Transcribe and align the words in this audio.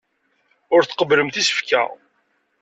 Ur 0.75 0.81
tqebblemt 0.83 1.41
isefka. 1.41 1.83